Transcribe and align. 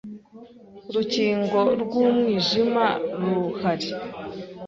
urukingo 0.89 1.59
rw’umwijima 1.81 2.85
ruhari 3.19 3.89